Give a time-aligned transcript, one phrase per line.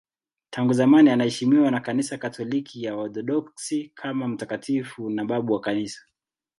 [0.49, 6.01] Tangu zamani anaheshimiwa na Kanisa Katoliki na Waorthodoksi kama mtakatifu na babu wa Kanisa.